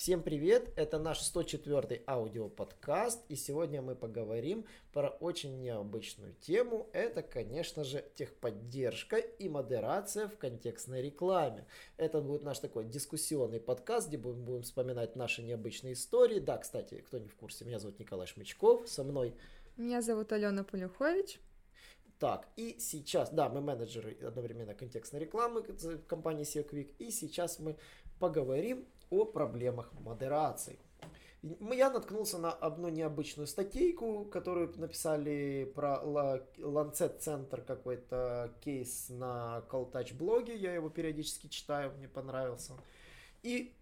Всем 0.00 0.22
привет! 0.22 0.72
Это 0.76 0.98
наш 0.98 1.20
104-й 1.20 2.02
аудиоподкаст, 2.06 3.22
и 3.28 3.36
сегодня 3.36 3.82
мы 3.82 3.94
поговорим 3.94 4.64
про 4.94 5.10
очень 5.10 5.60
необычную 5.60 6.32
тему. 6.40 6.88
Это, 6.94 7.20
конечно 7.20 7.84
же, 7.84 8.02
техподдержка 8.14 9.18
и 9.18 9.50
модерация 9.50 10.26
в 10.26 10.38
контекстной 10.38 11.02
рекламе. 11.02 11.66
Это 11.98 12.22
будет 12.22 12.44
наш 12.44 12.60
такой 12.60 12.86
дискуссионный 12.86 13.60
подкаст, 13.60 14.08
где 14.08 14.16
мы 14.16 14.32
будем 14.32 14.62
вспоминать 14.62 15.16
наши 15.16 15.42
необычные 15.42 15.92
истории. 15.92 16.38
Да, 16.38 16.56
кстати, 16.56 17.04
кто 17.06 17.18
не 17.18 17.28
в 17.28 17.34
курсе, 17.34 17.66
меня 17.66 17.78
зовут 17.78 17.98
Николай 17.98 18.26
Шмычков, 18.26 18.88
со 18.88 19.04
мной... 19.04 19.34
Меня 19.76 20.00
зовут 20.00 20.32
Алена 20.32 20.64
Полюхович. 20.64 21.38
Так, 22.18 22.48
и 22.56 22.78
сейчас, 22.78 23.28
да, 23.28 23.50
мы 23.50 23.60
менеджеры 23.60 24.16
одновременно 24.26 24.74
контекстной 24.74 25.20
рекламы 25.20 25.62
компании 26.06 26.46
SEO 26.46 26.66
Quick, 26.66 26.94
и 26.98 27.10
сейчас 27.10 27.58
мы 27.58 27.76
поговорим 28.18 28.86
о 29.10 29.24
проблемах 29.24 29.92
модерации. 30.00 30.78
Я 31.42 31.90
наткнулся 31.90 32.38
на 32.38 32.52
одну 32.52 32.88
необычную 32.88 33.46
статейку, 33.46 34.26
которую 34.26 34.72
написали 34.78 35.70
про 35.74 36.00
Lancet 36.58 37.18
Center 37.18 37.62
какой-то 37.64 38.52
кейс 38.60 39.08
на 39.08 39.64
Call 39.70 40.14
блоге. 40.14 40.54
Я 40.54 40.74
его 40.74 40.90
периодически 40.90 41.46
читаю, 41.46 41.92
мне 41.96 42.08
понравился. 42.08 42.74
И 43.42 43.74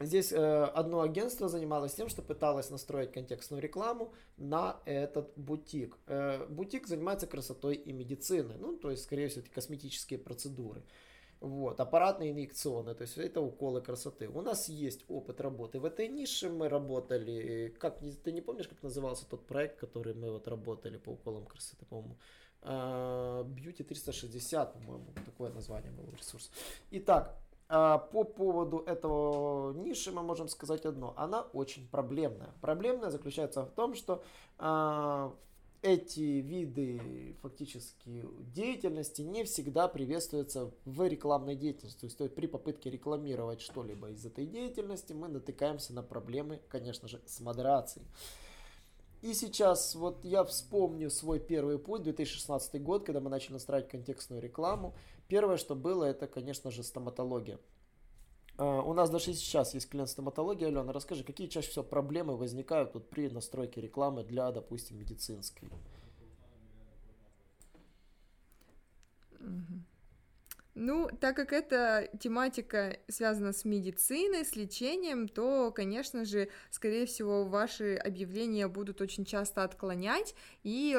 Здесь 0.00 0.32
э, 0.32 0.64
одно 0.64 1.02
агентство 1.02 1.48
занималось 1.48 1.94
тем, 1.94 2.08
что 2.08 2.22
пыталось 2.22 2.70
настроить 2.70 3.12
контекстную 3.12 3.62
рекламу 3.62 4.12
на 4.36 4.80
этот 4.84 5.32
бутик. 5.36 5.96
Э, 6.06 6.44
бутик 6.48 6.88
занимается 6.88 7.26
красотой 7.26 7.76
и 7.76 7.92
медициной, 7.92 8.56
ну, 8.58 8.76
то 8.76 8.90
есть, 8.90 9.04
скорее 9.04 9.28
всего, 9.28 9.42
это 9.42 9.50
косметические 9.50 10.18
процедуры. 10.18 10.82
Вот, 11.42 11.80
аппаратные 11.80 12.30
инъекционные, 12.30 12.94
то 12.94 13.02
есть 13.02 13.18
это 13.18 13.40
уколы 13.40 13.80
красоты. 13.80 14.28
У 14.28 14.42
нас 14.42 14.68
есть 14.68 15.04
опыт 15.08 15.40
работы 15.40 15.80
в 15.80 15.84
этой 15.84 16.06
нише, 16.06 16.48
мы 16.48 16.68
работали, 16.68 17.74
как, 17.80 17.98
ты 17.98 18.30
не 18.30 18.40
помнишь, 18.40 18.68
как 18.68 18.80
назывался 18.84 19.28
тот 19.28 19.44
проект, 19.44 19.80
который 19.80 20.14
мы 20.14 20.30
вот 20.30 20.46
работали 20.46 20.98
по 20.98 21.10
уколам 21.10 21.44
красоты, 21.46 21.84
по-моему, 21.86 22.16
а, 22.60 23.42
Beauty 23.42 23.82
360, 23.82 24.72
по-моему, 24.72 25.06
такое 25.26 25.50
название 25.50 25.90
было 25.90 26.08
ресурс. 26.12 26.52
Итак, 26.92 27.36
а, 27.68 27.98
по 27.98 28.22
поводу 28.22 28.84
этого 28.86 29.72
ниши 29.72 30.12
мы 30.12 30.22
можем 30.22 30.46
сказать 30.46 30.86
одно. 30.86 31.12
Она 31.16 31.42
очень 31.52 31.88
проблемная. 31.88 32.50
Проблемная 32.60 33.10
заключается 33.10 33.64
в 33.64 33.70
том, 33.72 33.96
что 33.96 34.22
а, 34.58 35.34
эти 35.82 36.20
виды 36.20 37.36
фактически 37.42 38.24
деятельности 38.54 39.22
не 39.22 39.44
всегда 39.44 39.88
приветствуются 39.88 40.70
в 40.84 41.06
рекламной 41.06 41.56
деятельности. 41.56 42.08
То 42.08 42.24
есть, 42.24 42.34
при 42.34 42.46
попытке 42.46 42.88
рекламировать 42.88 43.60
что-либо 43.60 44.10
из 44.10 44.24
этой 44.24 44.46
деятельности 44.46 45.12
мы 45.12 45.28
натыкаемся 45.28 45.92
на 45.92 46.02
проблемы, 46.02 46.60
конечно 46.68 47.08
же, 47.08 47.20
с 47.26 47.40
модерацией. 47.40 48.06
И 49.22 49.34
сейчас 49.34 49.94
вот 49.94 50.24
я 50.24 50.44
вспомню 50.44 51.10
свой 51.10 51.38
первый 51.38 51.78
путь, 51.78 52.02
2016 52.02 52.82
год, 52.82 53.04
когда 53.04 53.20
мы 53.20 53.30
начали 53.30 53.54
настраивать 53.54 53.90
контекстную 53.90 54.40
рекламу. 54.40 54.94
Первое, 55.28 55.56
что 55.56 55.74
было, 55.74 56.04
это, 56.04 56.26
конечно 56.26 56.70
же, 56.70 56.82
стоматология. 56.82 57.58
А, 58.58 58.82
у 58.82 58.92
нас 58.92 59.10
даже 59.10 59.32
сейчас 59.34 59.74
есть 59.74 59.88
клиент 59.88 60.10
стоматологии. 60.10 60.66
Алена, 60.66 60.92
расскажи, 60.92 61.24
какие 61.24 61.48
чаще 61.48 61.70
всего 61.70 61.84
проблемы 61.84 62.36
возникают 62.36 62.94
вот 62.94 63.08
при 63.08 63.28
настройке 63.28 63.80
рекламы 63.80 64.24
для, 64.24 64.50
допустим, 64.52 64.98
медицинской? 64.98 65.70
Ну, 70.74 71.10
так 71.20 71.36
как 71.36 71.52
эта 71.52 72.08
тематика 72.18 72.98
связана 73.06 73.52
с 73.52 73.66
медициной, 73.66 74.44
с 74.44 74.56
лечением, 74.56 75.28
то, 75.28 75.70
конечно 75.70 76.24
же, 76.24 76.48
скорее 76.70 77.04
всего, 77.04 77.44
ваши 77.44 77.96
объявления 77.96 78.68
будут 78.68 79.02
очень 79.02 79.26
часто 79.26 79.64
отклонять, 79.64 80.34
и 80.62 80.98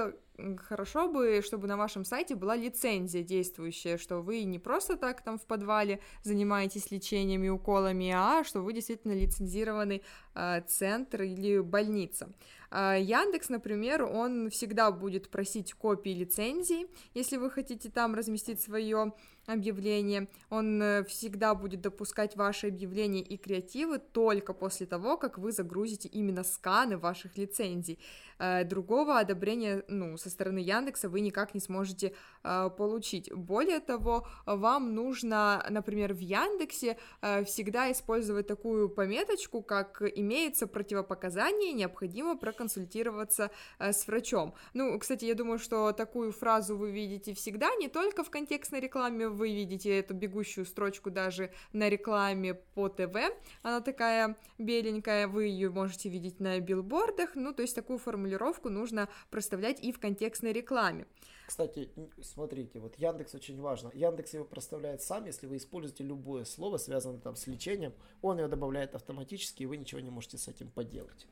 хорошо 0.67 1.07
бы, 1.07 1.41
чтобы 1.43 1.67
на 1.67 1.77
вашем 1.77 2.05
сайте 2.05 2.35
была 2.35 2.55
лицензия 2.55 3.23
действующая, 3.23 3.97
что 3.97 4.21
вы 4.21 4.43
не 4.43 4.59
просто 4.59 4.97
так 4.97 5.21
там 5.21 5.37
в 5.37 5.45
подвале 5.45 5.99
занимаетесь 6.23 6.91
лечением 6.91 7.43
и 7.43 7.49
уколами, 7.49 8.11
а 8.15 8.43
что 8.43 8.61
вы 8.61 8.73
действительно 8.73 9.13
лицензированный 9.13 10.01
э, 10.35 10.61
центр 10.67 11.23
или 11.23 11.59
больница. 11.59 12.29
Э, 12.71 12.97
Яндекс, 12.99 13.49
например, 13.49 14.03
он 14.03 14.49
всегда 14.49 14.91
будет 14.91 15.29
просить 15.29 15.73
копии 15.73 16.09
лицензии, 16.09 16.87
если 17.13 17.37
вы 17.37 17.51
хотите 17.51 17.89
там 17.89 18.15
разместить 18.15 18.61
свое 18.61 19.13
объявление, 19.45 20.27
он 20.49 20.81
э, 20.81 21.03
всегда 21.03 21.53
будет 21.53 21.81
допускать 21.81 22.35
ваши 22.35 22.67
объявления 22.67 23.21
и 23.21 23.37
креативы 23.37 23.99
только 23.99 24.53
после 24.53 24.85
того, 24.85 25.17
как 25.17 25.37
вы 25.37 25.51
загрузите 25.51 26.07
именно 26.07 26.43
сканы 26.43 26.97
ваших 26.97 27.37
лицензий. 27.37 27.99
Э, 28.39 28.63
другого 28.63 29.19
одобрения, 29.19 29.83
ну, 29.87 30.17
со 30.17 30.29
стороны 30.29 30.59
Яндекса 30.59 31.09
вы 31.09 31.21
никак 31.21 31.53
не 31.53 31.59
сможете 31.59 32.13
э, 32.43 32.69
получить. 32.77 33.31
Более 33.33 33.79
того, 33.79 34.27
вам 34.45 34.95
нужно, 34.95 35.65
например, 35.69 36.13
в 36.13 36.19
Яндексе 36.19 36.97
э, 37.21 37.43
всегда 37.45 37.91
использовать 37.91 38.47
такую 38.47 38.89
пометочку, 38.89 39.61
как 39.61 40.01
имеется 40.01 40.67
противопоказание, 40.67 41.73
необходимо 41.73 42.37
проконсультироваться 42.37 43.51
с 43.79 44.07
врачом. 44.07 44.53
Ну, 44.73 44.97
кстати, 44.99 45.25
я 45.25 45.35
думаю, 45.35 45.59
что 45.59 45.91
такую 45.91 46.31
фразу 46.31 46.77
вы 46.77 46.91
видите 46.91 47.33
всегда, 47.33 47.73
не 47.75 47.87
только 47.87 48.23
в 48.23 48.29
контекстной 48.29 48.79
рекламе, 48.79 49.27
вы 49.29 49.53
видите 49.53 49.99
эту 49.99 50.13
бегущую 50.13 50.65
строчку 50.65 51.11
даже 51.11 51.51
на 51.71 51.89
рекламе 51.89 52.53
по 52.53 52.89
ТВ, 52.89 53.15
она 53.61 53.81
такая 53.81 54.35
беленькая, 54.57 55.27
вы 55.27 55.45
ее 55.45 55.69
можете 55.69 56.09
видеть 56.09 56.39
на 56.39 56.59
билбордах, 56.59 57.35
ну, 57.35 57.53
то 57.53 57.61
есть 57.61 57.75
такую 57.75 57.99
формулировку 57.99 58.32
нужно 58.69 59.09
проставлять 59.29 59.83
и 59.83 59.91
в 59.91 59.99
контекстной 59.99 60.53
рекламе. 60.53 61.05
Кстати, 61.45 61.89
смотрите, 62.21 62.79
вот 62.79 62.97
Яндекс 62.97 63.35
очень 63.35 63.59
важно. 63.59 63.91
Яндекс 63.93 64.33
его 64.33 64.45
проставляет 64.45 65.01
сам, 65.01 65.25
если 65.25 65.45
вы 65.45 65.57
используете 65.57 66.03
любое 66.03 66.45
слово, 66.45 66.77
связанное 66.77 67.19
там 67.19 67.35
с 67.35 67.47
лечением, 67.47 67.93
он 68.21 68.39
его 68.39 68.47
добавляет 68.47 68.95
автоматически, 68.95 69.63
и 69.63 69.65
вы 69.65 69.77
ничего 69.77 69.99
не 70.01 70.09
можете 70.09 70.37
с 70.37 70.47
этим 70.47 70.69
поделать. 70.69 71.27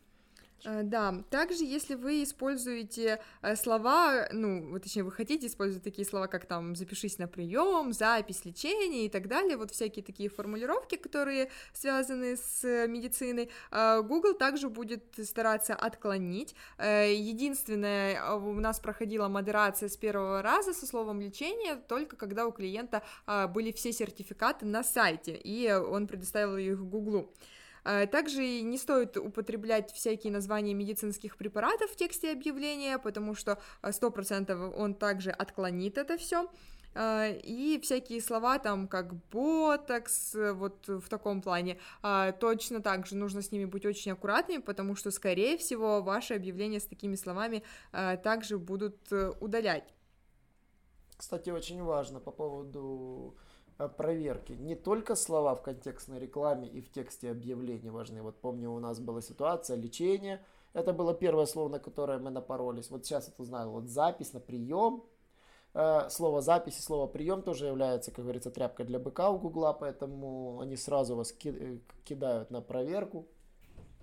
Э, 0.63 0.83
да, 0.83 1.23
также 1.29 1.63
если 1.63 1.95
вы 1.95 2.23
используете 2.23 3.21
э, 3.41 3.55
слова, 3.55 4.27
ну, 4.31 4.79
точнее, 4.79 5.03
вы 5.03 5.11
хотите 5.11 5.47
использовать 5.47 5.83
такие 5.83 6.07
слова, 6.07 6.27
как 6.27 6.45
там 6.45 6.75
«запишись 6.75 7.17
на 7.17 7.27
прием», 7.27 7.93
«запись 7.93 8.45
лечения» 8.45 9.05
и 9.05 9.09
так 9.09 9.27
далее, 9.27 9.57
вот 9.57 9.71
всякие 9.71 10.03
такие 10.03 10.29
формулировки, 10.29 10.95
которые 10.95 11.49
связаны 11.73 12.37
с 12.37 12.63
медициной, 12.87 13.49
э, 13.71 14.01
Google 14.01 14.33
также 14.33 14.69
будет 14.69 15.03
стараться 15.23 15.75
отклонить. 15.75 16.55
Единственное, 16.79 18.35
у 18.35 18.53
нас 18.53 18.79
проходила 18.79 19.27
модерация 19.27 19.89
с 19.89 19.97
первого 19.97 20.41
раза 20.41 20.73
со 20.73 20.85
словом 20.85 21.21
«лечение», 21.21 21.75
только 21.75 22.15
когда 22.15 22.45
у 22.45 22.51
клиента 22.51 23.01
были 23.49 23.71
все 23.71 23.91
сертификаты 23.91 24.65
на 24.65 24.83
сайте, 24.83 25.35
и 25.35 25.71
он 25.71 26.07
предоставил 26.07 26.57
их 26.57 26.79
Google. 26.79 27.33
Э, 27.83 28.07
также 28.07 28.61
не 28.61 28.77
стоит 28.77 29.17
употреблять 29.17 29.91
всякие 29.91 30.31
названия 30.31 30.73
медицинских 30.73 31.37
препаратов 31.37 31.91
в 31.91 31.95
тексте 31.95 32.31
объявления, 32.31 32.97
потому 32.97 33.35
что 33.35 33.59
100% 33.81 34.51
э, 34.51 34.73
он 34.77 34.93
также 34.93 35.31
отклонит 35.31 35.97
это 35.97 36.17
все. 36.17 36.47
Э, 36.93 37.35
и 37.37 37.79
всякие 37.81 38.21
слова 38.21 38.59
там, 38.59 38.87
как 38.87 39.15
ботокс, 39.31 40.35
вот 40.35 40.87
в 40.87 41.09
таком 41.09 41.41
плане, 41.41 41.79
точно 42.39 42.81
так 42.81 43.07
же 43.07 43.15
нужно 43.15 43.41
с 43.41 43.51
ними 43.51 43.65
быть 43.65 43.85
очень 43.85 44.11
аккуратными, 44.11 44.61
потому 44.61 44.95
что, 44.95 45.11
скорее 45.11 45.57
всего, 45.57 46.01
ваши 46.01 46.35
объявления 46.35 46.79
с 46.79 46.85
такими 46.85 47.15
словами 47.15 47.63
также 47.91 48.57
будут 48.57 49.11
удалять. 49.39 49.93
Кстати, 51.17 51.51
очень 51.51 51.83
важно 51.83 52.19
по 52.19 52.31
поводу 52.31 53.35
Э, 53.35 53.50
проверки. 53.87 54.53
Не 54.53 54.75
только 54.75 55.15
слова 55.15 55.55
в 55.55 55.61
контекстной 55.61 56.19
рекламе 56.19 56.67
и 56.67 56.81
в 56.81 56.91
тексте 56.91 57.31
объявления 57.31 57.91
важны. 57.91 58.21
Вот 58.21 58.35
помню, 58.39 58.71
у 58.71 58.79
нас 58.79 58.99
была 58.99 59.21
ситуация 59.21 59.77
лечение. 59.77 60.43
Это 60.73 60.93
было 60.93 61.13
первое 61.13 61.45
слово, 61.45 61.69
на 61.69 61.79
которое 61.79 62.19
мы 62.19 62.29
напоролись. 62.29 62.89
Вот 62.89 63.05
сейчас 63.05 63.27
это 63.27 63.43
знаю. 63.43 63.69
Вот 63.71 63.87
запись 63.87 64.33
на 64.33 64.39
прием. 64.39 65.03
Э, 65.73 66.09
слово 66.09 66.41
запись 66.41 66.79
и 66.79 66.81
слово 66.81 67.07
прием 67.07 67.41
тоже 67.41 67.67
является, 67.67 68.11
как 68.11 68.25
говорится, 68.25 68.51
тряпкой 68.51 68.85
для 68.85 68.99
быка 68.99 69.29
у 69.29 69.37
Гугла, 69.37 69.73
поэтому 69.73 70.59
они 70.59 70.75
сразу 70.75 71.15
вас 71.15 71.33
э, 71.43 71.77
кидают 72.03 72.51
на 72.51 72.61
проверку. 72.61 73.27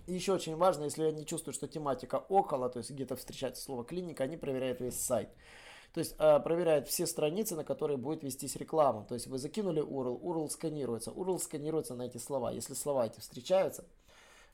И 0.07 0.15
еще 0.15 0.33
очень 0.33 0.57
важно, 0.57 0.85
если 0.85 1.05
они 1.05 1.27
чувствуют, 1.27 1.55
что 1.55 1.69
тематика 1.69 2.25
около, 2.31 2.71
то 2.71 2.79
есть 2.79 2.91
где-то 2.91 3.17
встречается 3.17 3.63
слово 3.63 3.85
клиника, 3.85 4.25
они 4.25 4.39
проверяют 4.39 4.81
весь 4.81 4.99
сайт. 4.99 5.29
То 5.99 6.03
есть 6.03 6.15
э, 6.17 6.39
проверяет 6.39 6.87
все 6.87 7.09
страницы, 7.09 7.57
на 7.57 7.65
которые 7.65 7.97
будет 7.97 8.23
вестись 8.23 8.55
реклама. 8.55 9.05
То 9.05 9.15
есть 9.15 9.27
вы 9.27 9.37
закинули 9.37 9.83
URL, 9.83 10.21
URL 10.21 10.49
сканируется, 10.49 11.11
URL 11.11 11.41
сканируется 11.41 11.97
на 11.97 12.03
эти 12.03 12.19
слова. 12.19 12.53
Если 12.53 12.75
слова 12.75 13.07
эти 13.07 13.19
встречаются, 13.19 13.85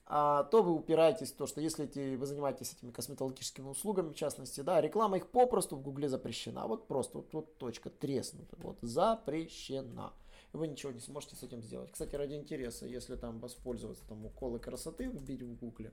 а, 0.07 0.45
то 0.45 0.63
вы 0.63 0.73
упираетесь 0.73 1.33
в 1.33 1.37
то, 1.37 1.47
что 1.47 1.61
если 1.61 1.85
эти, 1.85 2.17
вы 2.17 2.25
занимаетесь 2.25 2.73
этими 2.73 2.93
косметологическими 2.93 3.69
услугами, 3.69 4.09
в 4.09 4.15
частности, 4.15 4.63
да, 4.63 4.81
реклама 4.81 5.19
их 5.19 5.29
попросту 5.29 5.77
в 5.77 5.83
Гугле 5.83 6.09
запрещена. 6.09 6.67
Вот 6.67 6.87
просто 6.87 7.19
вот, 7.19 7.35
вот 7.35 7.59
точка 7.59 7.91
треснута. 7.91 8.57
Вот 8.63 8.79
запрещена. 8.81 10.15
Вы 10.55 10.67
ничего 10.67 10.93
не 10.93 11.01
сможете 11.01 11.37
с 11.37 11.43
этим 11.43 11.61
сделать. 11.61 11.93
Кстати, 11.93 12.17
ради 12.17 12.37
интереса, 12.37 12.87
если 12.87 13.17
там 13.17 13.39
воспользоваться 13.39 14.03
там 14.09 14.25
уколы 14.25 14.61
красоты, 14.61 15.09
вбить 15.09 15.43
в 15.43 15.55
Гугле, 15.57 15.93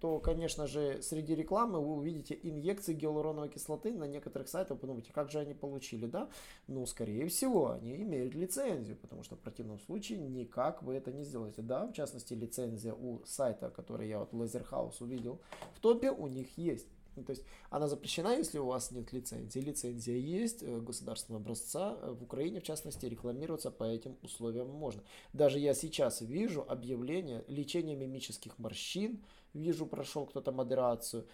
то, 0.00 0.20
конечно 0.20 0.66
же, 0.66 1.02
среди 1.02 1.34
рекламы 1.34 1.80
вы 1.80 1.94
увидите 1.94 2.38
инъекции 2.42 2.94
гиалуроновой 2.94 3.48
кислоты 3.48 3.92
на 3.92 4.04
некоторых 4.04 4.48
сайтах. 4.48 4.78
Подумайте, 4.78 5.12
как 5.12 5.30
же 5.30 5.40
они 5.40 5.54
получили, 5.54 6.06
да? 6.06 6.28
Ну, 6.68 6.86
скорее 6.86 7.26
всего, 7.28 7.72
они 7.72 7.96
имеют 8.02 8.34
лицензию, 8.34 8.96
потому 8.96 9.22
что 9.22 9.34
в 9.36 9.40
противном 9.40 9.80
случае 9.80 10.18
никак 10.18 10.82
вы 10.82 10.94
это 10.94 11.12
не 11.12 11.24
сделаете. 11.24 11.62
Да, 11.62 11.86
в 11.86 11.92
частности, 11.92 12.34
лицензия 12.34 12.94
у 12.94 13.24
сайта, 13.24 13.70
который 13.70 14.08
я 14.08 14.20
вот 14.20 14.32
Laserhouse 14.32 14.96
увидел 15.00 15.40
в 15.74 15.80
топе, 15.80 16.10
у 16.10 16.28
них 16.28 16.56
есть. 16.56 16.86
Ну, 17.16 17.24
то 17.24 17.30
есть 17.30 17.44
она 17.70 17.88
запрещена, 17.88 18.36
если 18.36 18.58
у 18.58 18.66
вас 18.66 18.90
нет 18.90 19.12
лицензии. 19.12 19.58
Лицензия 19.58 20.16
есть 20.16 20.62
э, 20.62 20.80
государственного 20.80 21.42
образца. 21.42 21.96
Э, 22.00 22.12
в 22.12 22.22
Украине, 22.22 22.60
в 22.60 22.64
частности, 22.64 23.06
рекламироваться 23.06 23.70
по 23.70 23.84
этим 23.84 24.16
условиям 24.22 24.68
можно. 24.68 25.02
Даже 25.32 25.58
я 25.58 25.74
сейчас 25.74 26.20
вижу 26.20 26.64
объявление 26.66 27.44
лечения 27.48 27.96
мимических 27.96 28.58
морщин. 28.58 29.24
Вижу, 29.52 29.86
прошел 29.86 30.26
кто-то 30.26 30.50
модерацию. 30.52 31.26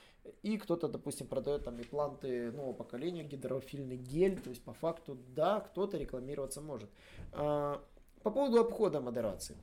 И 0.43 0.59
кто-то, 0.59 0.89
допустим, 0.89 1.27
продает 1.27 1.65
там 1.65 1.81
импланты 1.81 2.53
нового 2.53 2.75
поколения, 2.75 3.25
гидрофильный 3.25 3.97
гель. 3.97 4.39
То 4.41 4.51
есть, 4.51 4.63
по 4.63 4.75
факту, 4.75 5.19
да, 5.35 5.61
кто-то 5.61 5.97
рекламироваться 5.97 6.61
может. 6.61 6.91
А, 7.33 7.83
по 8.23 8.31
поводу 8.31 8.61
обхода 8.61 9.01
модерации. 9.01 9.57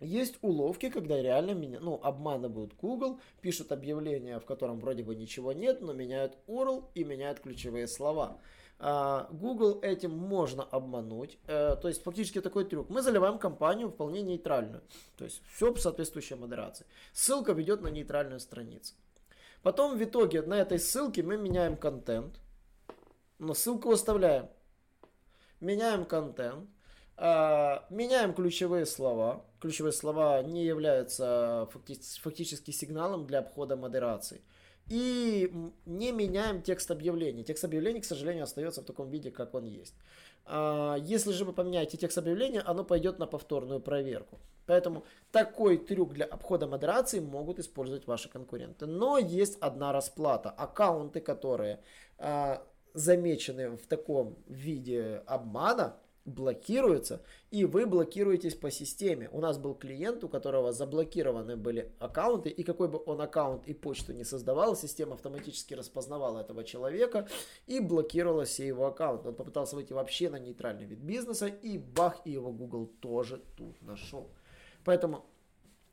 Есть 0.00 0.36
уловки, 0.42 0.90
когда 0.90 1.20
реально 1.20 1.52
меня, 1.52 1.80
ну, 1.80 1.98
обманывают 2.02 2.74
Google, 2.74 3.18
пишут 3.40 3.72
объявление, 3.72 4.38
в 4.38 4.44
котором 4.44 4.78
вроде 4.78 5.02
бы 5.02 5.14
ничего 5.14 5.52
нет, 5.52 5.80
но 5.80 5.94
меняют 5.94 6.36
URL 6.46 6.84
и 6.94 7.04
меняют 7.04 7.40
ключевые 7.40 7.86
слова. 7.86 8.38
А, 8.78 9.26
Google 9.30 9.80
этим 9.80 10.10
можно 10.10 10.62
обмануть. 10.62 11.38
Э, 11.46 11.76
то 11.80 11.88
есть 11.88 12.02
фактически 12.02 12.42
такой 12.42 12.66
трюк. 12.66 12.90
Мы 12.90 13.00
заливаем 13.00 13.38
компанию 13.38 13.88
вполне 13.88 14.20
нейтральную. 14.20 14.82
То 15.16 15.24
есть 15.24 15.42
все 15.54 15.74
соответствующая 15.76 16.36
модерации. 16.36 16.84
Ссылка 17.12 17.52
ведет 17.52 17.80
на 17.80 17.88
нейтральную 17.88 18.38
страницу. 18.38 18.94
Потом 19.62 19.96
в 19.96 20.04
итоге 20.04 20.42
на 20.42 20.54
этой 20.54 20.78
ссылке 20.78 21.22
мы 21.22 21.38
меняем 21.38 21.76
контент. 21.76 22.38
Но 23.38 23.54
ссылку 23.54 23.90
оставляем. 23.90 24.50
Меняем 25.60 26.04
контент. 26.04 26.68
А, 27.16 27.86
меняем 27.90 28.34
ключевые 28.34 28.86
слова. 28.86 29.44
Ключевые 29.60 29.92
слова 29.92 30.42
не 30.42 30.64
являются 30.64 31.68
фактически 32.22 32.70
сигналом 32.70 33.26
для 33.26 33.38
обхода 33.38 33.76
модерации. 33.76 34.42
И 34.88 35.52
не 35.84 36.12
меняем 36.12 36.62
текст 36.62 36.90
объявлений. 36.90 37.42
Текст 37.42 37.64
объявлений, 37.64 38.00
к 38.00 38.04
сожалению, 38.04 38.44
остается 38.44 38.82
в 38.82 38.84
таком 38.84 39.08
виде, 39.10 39.30
как 39.30 39.54
он 39.54 39.64
есть. 39.64 39.94
А, 40.44 40.96
если 40.96 41.32
же 41.32 41.44
вы 41.44 41.52
поменяете 41.52 41.96
текст 41.96 42.18
объявления, 42.18 42.60
оно 42.60 42.84
пойдет 42.84 43.18
на 43.18 43.26
повторную 43.26 43.80
проверку. 43.80 44.38
Поэтому 44.66 45.04
такой 45.32 45.78
трюк 45.78 46.12
для 46.12 46.26
обхода 46.26 46.66
модерации 46.66 47.20
могут 47.20 47.58
использовать 47.58 48.06
ваши 48.06 48.28
конкуренты. 48.28 48.86
Но 48.86 49.18
есть 49.18 49.56
одна 49.60 49.92
расплата. 49.92 50.50
Аккаунты, 50.50 51.20
которые 51.20 51.80
а, 52.18 52.62
замечены 52.94 53.70
в 53.70 53.86
таком 53.86 54.36
виде 54.46 55.22
обмана, 55.26 55.96
блокируется, 56.26 57.22
и 57.50 57.64
вы 57.64 57.86
блокируетесь 57.86 58.54
по 58.54 58.70
системе. 58.70 59.30
У 59.32 59.40
нас 59.40 59.56
был 59.58 59.74
клиент, 59.74 60.24
у 60.24 60.28
которого 60.28 60.72
заблокированы 60.72 61.56
были 61.56 61.92
аккаунты, 61.98 62.50
и 62.50 62.62
какой 62.62 62.88
бы 62.88 63.00
он 63.06 63.20
аккаунт 63.20 63.66
и 63.66 63.72
почту 63.72 64.12
не 64.12 64.24
создавал, 64.24 64.76
система 64.76 65.14
автоматически 65.14 65.74
распознавала 65.74 66.40
этого 66.40 66.64
человека 66.64 67.28
и 67.66 67.80
блокировала 67.80 68.44
все 68.44 68.66
его 68.66 68.86
аккаунты. 68.86 69.28
Он 69.28 69.34
попытался 69.34 69.76
выйти 69.76 69.92
вообще 69.92 70.28
на 70.28 70.38
нейтральный 70.38 70.84
вид 70.84 70.98
бизнеса, 70.98 71.46
и 71.46 71.78
бах, 71.78 72.20
и 72.24 72.32
его 72.32 72.52
Google 72.52 72.86
тоже 73.00 73.40
тут 73.56 73.80
нашел. 73.82 74.28
Поэтому 74.84 75.24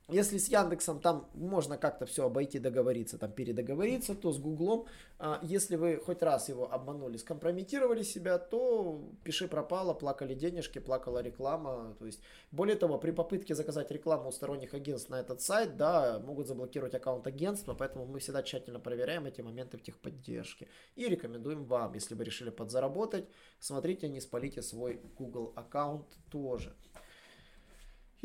если 0.10 0.38
с 0.38 0.50
Яндексом 0.50 1.00
там 1.00 1.30
можно 1.34 1.78
как-то 1.78 2.06
все 2.06 2.26
обойти, 2.26 2.60
договориться, 2.60 3.18
там 3.18 3.32
передоговориться, 3.32 4.16
то 4.16 4.34
с 4.34 4.38
Гуглом, 4.38 4.86
а, 5.18 5.40
если 5.42 5.78
вы 5.78 5.98
хоть 5.98 6.22
раз 6.22 6.50
его 6.50 6.72
обманули, 6.72 7.16
скомпрометировали 7.16 8.04
себя, 8.04 8.38
то 8.38 9.02
пиши 9.24 9.48
пропало, 9.48 9.94
плакали 9.94 10.34
денежки, 10.34 10.80
плакала 10.80 11.20
реклама. 11.20 11.96
То 12.00 12.06
есть, 12.06 12.22
более 12.52 12.76
того, 12.76 12.98
при 12.98 13.12
попытке 13.12 13.56
заказать 13.56 13.92
рекламу 13.92 14.28
у 14.28 14.32
сторонних 14.34 14.74
агентств 14.74 15.10
на 15.10 15.22
этот 15.22 15.40
сайт, 15.40 15.78
да, 15.78 16.20
могут 16.20 16.48
заблокировать 16.48 16.96
аккаунт 16.96 17.26
агентства, 17.26 17.74
поэтому 17.74 18.06
мы 18.06 18.20
всегда 18.20 18.44
тщательно 18.44 18.80
проверяем 18.80 19.26
эти 19.26 19.40
моменты 19.40 19.78
в 19.78 19.84
техподдержке. 19.84 20.68
И 20.96 21.08
рекомендуем 21.08 21.64
вам, 21.64 21.94
если 21.94 22.14
вы 22.14 22.26
решили 22.26 22.50
подзаработать, 22.50 23.30
смотрите, 23.60 24.10
не 24.10 24.20
спалите 24.20 24.62
свой 24.62 25.00
Google 25.18 25.54
аккаунт 25.56 26.08
тоже. 26.30 26.76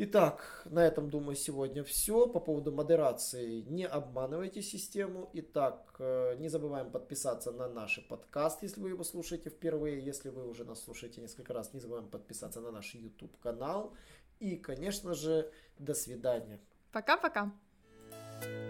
Итак, 0.01 0.61
на 0.63 0.87
этом, 0.87 1.09
думаю, 1.09 1.35
сегодня 1.35 1.83
все. 1.83 2.25
По 2.25 2.39
поводу 2.39 2.71
модерации 2.71 3.65
не 3.67 3.85
обманывайте 3.85 4.61
систему. 4.61 5.29
Итак, 5.33 5.93
э, 5.99 6.37
не 6.39 6.47
забываем 6.47 6.89
подписаться 6.89 7.51
на 7.51 7.67
наш 7.67 8.07
подкаст, 8.07 8.63
если 8.63 8.79
вы 8.79 8.91
его 8.91 9.03
слушаете 9.03 9.49
впервые. 9.49 9.99
Если 9.99 10.29
вы 10.29 10.47
уже 10.47 10.63
нас 10.63 10.81
слушаете 10.81 11.19
несколько 11.19 11.53
раз, 11.53 11.73
не 11.73 11.81
забываем 11.81 12.07
подписаться 12.07 12.61
на 12.61 12.71
наш 12.71 12.95
YouTube 12.95 13.37
канал. 13.41 13.93
И, 14.39 14.55
конечно 14.55 15.13
же, 15.13 15.51
до 15.77 15.93
свидания. 15.93 16.61
Пока-пока. 16.93 17.51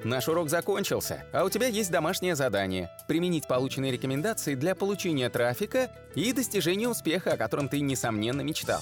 Наш 0.04 0.28
урок 0.30 0.50
закончился, 0.50 1.28
а 1.32 1.46
у 1.46 1.50
тебя 1.52 1.68
есть 1.68 1.92
домашнее 1.92 2.36
задание– 2.36 2.90
применить 3.08 3.48
полученные 3.48 3.92
рекомендации 3.92 4.56
для 4.56 4.74
получения 4.74 5.30
трафика 5.30 5.92
и 6.16 6.34
достижения 6.34 6.90
успеха, 6.90 7.34
о 7.34 7.38
котором 7.38 7.70
ты, 7.70 7.82
несомненно, 7.82 8.42
мечтал. 8.42 8.82